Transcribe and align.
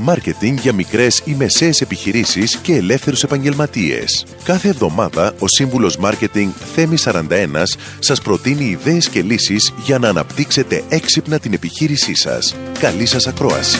Μάρκετινγκ 0.00 0.58
για 0.58 0.72
μικρές 0.72 1.22
ή 1.24 1.34
μεσαίες 1.34 1.80
επιχειρήσεις 1.80 2.56
και 2.56 2.74
ελεύθερους 2.74 3.22
επαγγελματίες. 3.22 4.26
Κάθε 4.44 4.68
εβδομάδα 4.68 5.34
ο 5.38 5.48
σύμβουλος 5.48 5.96
Μάρκετινγκ 5.96 6.50
Θέμη 6.74 6.96
41 7.04 7.78
σας 7.98 8.20
προτείνει 8.20 8.64
ιδέες 8.64 9.08
και 9.08 9.22
λύσεις 9.22 9.72
για 9.84 9.98
να 9.98 10.08
αναπτύξετε 10.08 10.82
έξυπνα 10.88 11.38
την 11.38 11.52
επιχείρησή 11.52 12.14
σας. 12.14 12.56
Καλή 12.78 13.06
σας 13.06 13.26
ακρόαση. 13.26 13.78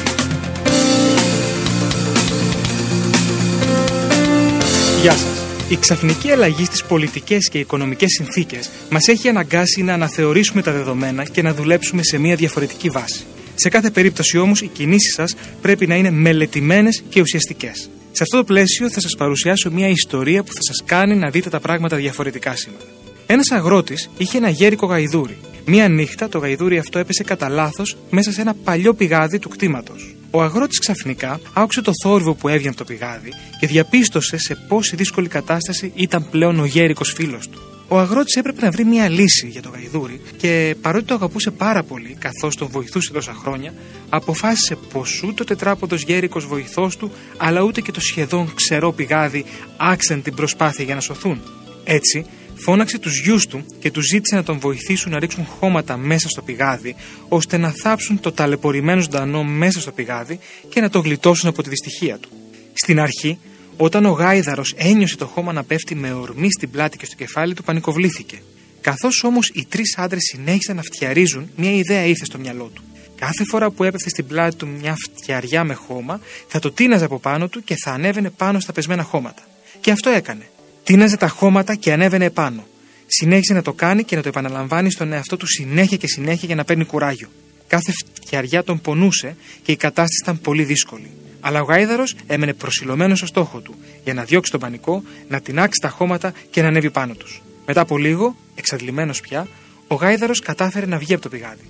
Γεια 5.01 5.13
σας. 5.13 5.41
Η 5.69 5.77
ξαφνική 5.77 6.31
αλλαγή 6.31 6.65
στις 6.65 6.85
πολιτικές 6.85 7.49
και 7.49 7.59
οικονομικές 7.59 8.09
συνθήκες 8.17 8.71
μας 8.91 9.09
έχει 9.09 9.29
αναγκάσει 9.29 9.83
να 9.83 9.93
αναθεωρήσουμε 9.93 10.63
τα 10.63 10.73
δεδομένα 10.73 11.25
και 11.25 11.43
να 11.43 11.55
δουλέψουμε 11.55 12.03
σε 12.03 12.19
μια 12.19 12.37
διαφορετική 12.37 12.89
βάση. 12.89 13.25
Σε 13.63 13.69
κάθε 13.69 13.91
περίπτωση 13.91 14.39
όμως, 14.39 14.63
οι 14.63 14.67
κινήσεις 14.67 15.15
σας 15.15 15.35
πρέπει 15.61 15.87
να 15.87 15.95
είναι 15.95 16.11
μελετημένες 16.11 17.03
και 17.09 17.21
ουσιαστικές. 17.21 17.91
Σε 18.13 18.23
αυτό 18.23 18.37
το 18.37 18.45
πλαίσιο 18.45 18.91
θα 18.91 19.01
σας 19.01 19.15
παρουσιάσω 19.17 19.71
μια 19.71 19.89
ιστορία 19.89 20.43
που 20.43 20.53
θα 20.53 20.63
σας 20.63 20.83
κάνει 20.85 21.17
να 21.17 21.31
δείτε 21.31 21.51
τα 21.51 21.61
πράγματα 21.61 21.97
διαφορετικά 21.97 22.57
σήμερα. 22.57 22.85
Ένας 23.27 23.51
αγρότης 23.51 24.11
είχε 24.17 24.37
ένα 24.37 24.49
γέρικο 24.49 24.87
γαϊδούρι. 24.87 25.39
Μία 25.65 25.89
νύχτα 25.89 26.29
το 26.29 26.39
γαϊδούρι 26.39 26.79
αυτό 26.79 26.99
έπεσε 26.99 27.23
κατά 27.23 27.49
λάθος 27.49 27.97
μέσα 28.11 28.33
σε 28.33 28.41
ένα 28.41 28.55
παλιό 28.55 28.95
πηγάδι 28.95 29.39
του 29.39 29.49
κτήματος. 29.49 30.15
Ο 30.31 30.43
αγρότης 30.43 30.79
ξαφνικά 30.79 31.41
άκουσε 31.53 31.83
το 31.83 31.93
θόρυβο 32.03 32.35
που 32.35 32.49
έβγαινε 32.49 32.69
από 32.69 32.79
το 32.79 32.85
πηγάδι 32.85 33.33
και 33.61 33.67
διαπίστωσε 33.67 34.37
σε 34.39 34.55
πόση 34.69 34.97
δύσκολη 34.97 35.29
κατάσταση 35.29 35.93
ήταν 35.95 36.31
πλέον 36.31 36.61
ο 36.61 36.65
γέρικος 36.65 37.13
φίλος 37.13 37.49
του. 37.49 37.70
Ο 37.93 37.99
αγρότης 37.99 38.37
έπρεπε 38.37 38.61
να 38.61 38.71
βρει 38.71 38.85
μια 38.85 39.09
λύση 39.09 39.47
για 39.49 39.63
το 39.63 39.69
γαϊδούρι 39.69 40.21
και 40.37 40.77
παρότι 40.81 41.05
το 41.05 41.15
αγαπούσε 41.15 41.51
πάρα 41.51 41.83
πολύ, 41.83 42.17
καθώς 42.19 42.57
τον 42.57 42.69
βοηθούσε 42.69 43.13
τόσα 43.13 43.33
χρόνια, 43.33 43.75
αποφάσισε 44.09 44.77
πως 44.93 45.23
ούτε 45.23 45.43
ο 45.43 45.45
τετράποδο 45.45 45.97
γέρικος 45.97 46.47
βοηθός 46.47 46.97
του, 46.97 47.13
αλλά 47.37 47.61
ούτε 47.61 47.81
και 47.81 47.93
το 47.93 48.01
σχεδόν 48.01 48.55
ξερό 48.55 48.93
πηγάδι 48.93 49.45
άξαν 49.77 50.23
την 50.23 50.35
προσπάθεια 50.35 50.85
για 50.85 50.95
να 50.95 51.01
σωθούν. 51.01 51.41
Έτσι, 51.85 52.27
φώναξε 52.55 52.99
τους 52.99 53.21
γιους 53.21 53.47
του 53.47 53.65
και 53.79 53.91
τους 53.91 54.07
ζήτησε 54.07 54.35
να 54.35 54.43
τον 54.43 54.59
βοηθήσουν 54.59 55.13
να 55.13 55.19
ρίξουν 55.19 55.45
χώματα 55.45 55.97
μέσα 55.97 56.29
στο 56.29 56.43
πηγάδι, 56.43 56.95
ώστε 57.29 57.57
να 57.57 57.73
θάψουν 57.83 58.21
το 58.21 58.33
ταλαιπωρημένο 58.33 59.01
ζωντανό 59.01 59.45
μέσα 59.45 59.81
στο 59.81 59.93
πηγάδι 59.93 60.39
και 60.69 60.81
να 60.81 60.91
το 60.91 60.99
γλιτώσουν 60.99 61.49
από 61.49 61.63
τη 61.63 61.69
δυστυχία 61.69 62.19
του. 62.19 62.29
Στην 62.73 63.01
αρχή, 63.01 63.39
όταν 63.83 64.05
ο 64.05 64.11
γάιδαρος 64.11 64.75
ένιωσε 64.77 65.17
το 65.17 65.27
χώμα 65.27 65.53
να 65.53 65.65
πέφτει 65.65 65.95
με 65.95 66.13
ορμή 66.13 66.51
στην 66.51 66.71
πλάτη 66.71 66.97
και 66.97 67.05
στο 67.05 67.15
κεφάλι 67.15 67.55
του, 67.55 67.63
πανικοβλήθηκε. 67.63 68.43
Καθώς 68.81 69.25
όμως 69.25 69.51
οι 69.55 69.67
τρεις 69.69 69.99
άντρες 69.99 70.23
συνέχισαν 70.23 70.77
να 70.77 70.83
φτιαρίζουν, 70.83 71.51
μια 71.57 71.73
ιδέα 71.73 72.05
ήρθε 72.05 72.25
στο 72.25 72.39
μυαλό 72.39 72.71
του. 72.75 72.83
Κάθε 73.17 73.45
φορά 73.45 73.71
που 73.71 73.85
έπεφτε 73.85 74.09
στην 74.09 74.27
πλάτη 74.27 74.57
του 74.57 74.69
μια 74.81 74.97
φτιαριά 75.05 75.65
με 75.65 75.75
χώμα, 75.75 76.21
θα 76.49 76.59
το 76.59 76.71
τίναζε 76.73 77.05
από 77.05 77.19
πάνω 77.19 77.49
του 77.49 77.65
και 77.65 77.77
θα 77.85 77.93
ανέβαινε 77.93 78.31
πάνω 78.31 78.61
στα 78.61 78.73
πεσμένα 78.73 79.03
χώματα. 79.03 79.43
Και 79.81 79.91
αυτό 79.91 80.11
έκανε. 80.11 80.51
Τίναζε 80.85 81.17
τα 81.17 81.29
χώματα 81.29 81.75
και 81.75 81.93
ανέβαινε 81.93 82.25
επάνω. 82.25 82.67
Συνέχισε 83.07 83.53
να 83.53 83.63
το 83.63 83.73
κάνει 83.73 84.05
και 84.05 84.17
να 84.17 84.23
το 84.23 84.29
επαναλαμβάνει 84.29 84.91
στον 84.91 85.13
εαυτό 85.13 85.37
του 85.37 85.47
συνέχεια 85.47 85.97
και 85.97 86.07
συνέχεια 86.07 86.47
για 86.47 86.55
να 86.55 86.65
παίρνει 86.65 86.85
κουράγιο. 86.85 87.29
Κάθε 87.67 87.93
φτιαριά 88.15 88.65
τον 88.65 88.81
πονούσε 88.81 89.37
και 89.63 89.73
η 89.73 89.77
κατάσταση 89.77 90.21
ήταν 90.23 90.41
πολύ 90.41 90.65
δύσκολη. 90.65 91.11
Αλλά 91.41 91.61
ο 91.61 91.65
γάιδαρος 91.65 92.15
έμενε 92.27 92.53
προσιλωμένος 92.55 93.19
στο 93.19 93.27
στόχο 93.27 93.61
του, 93.61 93.75
για 94.05 94.15
να 94.15 94.25
διώξει 94.25 94.51
τον 94.51 94.61
πανικό, 94.61 95.03
να 95.29 95.41
τεινάξει 95.41 95.81
τα 95.81 95.89
χώματα 95.89 96.33
και 96.51 96.63
να 96.63 96.69
ανέβει 96.69 96.91
πάνω 96.91 97.15
τους. 97.15 97.43
Μετά 97.67 97.81
από 97.81 97.99
λίγο, 97.99 98.37
εξαντλημένος 98.55 99.21
πια, 99.21 99.47
ο 99.87 99.95
γάιδαρος 99.95 100.41
κατάφερε 100.41 100.87
να 100.87 100.99
βγει 100.99 101.13
από 101.13 101.23
το 101.23 101.29
πηγάδι. 101.29 101.67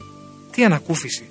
Τι 0.51 0.65
ανακούφιση! 0.65 1.25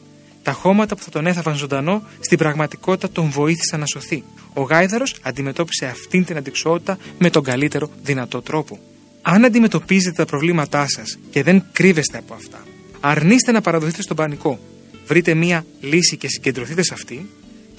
Τα 0.43 0.51
χώματα 0.51 0.95
που 0.95 1.03
θα 1.03 1.09
τον 1.09 1.27
έθαβαν 1.27 1.55
ζωντανό, 1.55 2.03
στην 2.19 2.37
πραγματικότητα 2.37 3.09
τον 3.09 3.29
βοήθησαν 3.29 3.79
να 3.79 3.85
σωθεί. 3.85 4.23
Ο 4.53 4.61
γάιδαρος 4.61 5.15
αντιμετώπισε 5.21 5.85
αυτήν 5.85 6.25
την 6.25 6.37
αντικσότητα 6.37 6.97
με 7.19 7.29
τον 7.29 7.43
καλύτερο 7.43 7.89
δυνατό 8.03 8.41
τρόπο. 8.41 8.79
Αν 9.21 9.45
αντιμετωπίζετε 9.45 10.15
τα 10.15 10.25
προβλήματά 10.25 10.85
σας 10.87 11.17
και 11.29 11.43
δεν 11.43 11.63
κρύβεστε 11.71 12.17
από 12.17 12.33
αυτά, 12.33 12.63
αρνείστε 12.99 13.51
να 13.51 13.61
παραδοθείτε 13.61 14.01
στον 14.01 14.15
πανικό. 14.15 14.59
Βρείτε 15.07 15.33
μία 15.33 15.65
λύση 15.79 16.17
και 16.17 16.27
συγκεντρωθείτε 16.27 16.83
σε 16.83 16.93
αυτή 16.93 17.29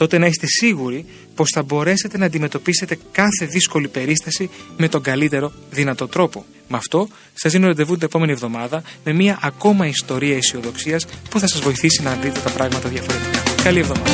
τότε 0.00 0.18
να 0.18 0.26
είστε 0.26 0.46
σίγουροι 0.46 1.04
πως 1.34 1.50
θα 1.54 1.62
μπορέσετε 1.62 2.18
να 2.18 2.26
αντιμετωπίσετε 2.26 2.98
κάθε 3.12 3.46
δύσκολη 3.46 3.88
περίσταση 3.88 4.50
με 4.76 4.88
τον 4.88 5.02
καλύτερο 5.02 5.52
δυνατό 5.70 6.08
τρόπο. 6.08 6.44
Με 6.68 6.76
αυτό, 6.76 7.08
σας 7.34 7.52
δίνω 7.52 7.66
ραντεβού 7.66 7.94
την 7.94 8.04
επόμενη 8.04 8.32
εβδομάδα 8.32 8.82
με 9.04 9.12
μια 9.12 9.38
ακόμα 9.42 9.86
ιστορία 9.86 10.36
αισιοδοξίας 10.36 11.06
που 11.30 11.40
θα 11.40 11.46
σας 11.46 11.60
βοηθήσει 11.60 12.02
να 12.02 12.14
δείτε 12.14 12.40
τα 12.40 12.50
πράγματα 12.50 12.88
διαφορετικά. 12.88 13.42
Καλή 13.62 13.78
εβδομάδα. 13.78 14.10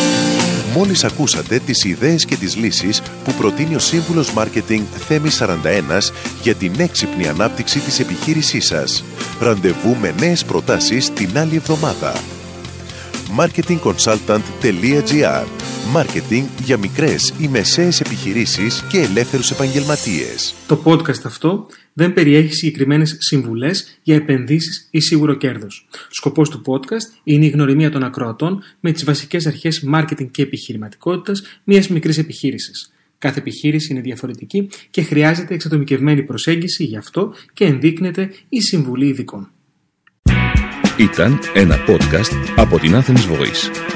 Μόλις 0.74 1.04
ακούσατε 1.04 1.58
τις 1.58 1.84
ιδέες 1.84 2.24
και 2.24 2.36
τις 2.36 2.56
λύσεις 2.56 3.02
που 3.24 3.32
προτείνει 3.32 3.74
ο 3.74 3.78
σύμβουλος 3.78 4.32
Μάρκετινγκ 4.32 4.84
Θέμη 5.08 5.30
41 5.30 6.12
για 6.42 6.54
την 6.54 6.72
έξυπνη 6.76 7.28
ανάπτυξη 7.28 7.78
της 7.78 8.00
επιχείρησής 8.00 8.66
σας. 8.66 9.04
Ραντεβού 9.40 9.96
με 10.00 10.14
νέες 10.18 10.44
προτάσεις 10.44 11.12
την 11.12 11.38
άλλη 11.38 11.56
εβδομάδα 11.56 12.14
marketingconsultant.gr 13.36 15.65
Μάρκετινγκ 15.92 16.46
για 16.64 16.76
μικρές 16.76 17.34
ή 17.40 17.48
μεσαίες 17.48 18.00
επιχειρήσεις 18.00 18.84
και 18.88 18.98
ελεύθερους 18.98 19.50
επαγγελματίες. 19.50 20.54
Το 20.66 20.82
podcast 20.84 21.24
αυτό 21.24 21.66
δεν 21.92 22.12
περιέχει 22.12 22.52
συγκεκριμένες 22.52 23.16
συμβουλές 23.18 23.98
για 24.02 24.14
επενδύσεις 24.14 24.88
ή 24.90 25.00
σίγουρο 25.00 25.34
κέρδος. 25.34 25.86
Σκοπός 26.10 26.50
του 26.50 26.62
podcast 26.66 27.20
είναι 27.24 27.44
η 27.44 27.48
γνωριμία 27.48 27.90
των 27.90 28.02
ακροατών 28.02 28.62
με 28.80 28.92
τις 28.92 29.04
βασικές 29.04 29.46
αρχές 29.46 29.80
μάρκετινγκ 29.80 30.30
και 30.30 30.42
επιχειρηματικότητας 30.42 31.42
μιας 31.64 31.88
μικρής 31.88 32.18
επιχείρησης. 32.18 32.92
Κάθε 33.18 33.38
επιχείρηση 33.38 33.92
είναι 33.92 34.00
διαφορετική 34.00 34.68
και 34.90 35.02
χρειάζεται 35.02 35.54
εξατομικευμένη 35.54 36.22
προσέγγιση 36.22 36.84
γι' 36.84 36.96
αυτό 36.96 37.34
και 37.52 37.64
ενδείκνεται 37.64 38.30
η 38.48 38.60
συμβουλή 38.60 39.06
ειδικών. 39.06 39.50
Ήταν 40.98 41.38
ένα 41.54 41.76
podcast 41.86 42.52
από 42.56 42.78
την 42.78 42.92
Athens 42.94 43.26
Voice. 43.30 43.95